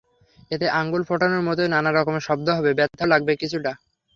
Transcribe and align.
এতে 0.51 0.67
আঙুল 0.79 1.01
ফোটানোর 1.09 1.45
মতোই 1.47 1.69
নানা 1.71 1.89
রকমের 1.91 2.23
শব্দ 2.27 2.47
হবে, 2.57 2.71
ব্যথাও 2.77 3.11
লাগবে 3.13 3.33
কিছুটা। 3.41 3.71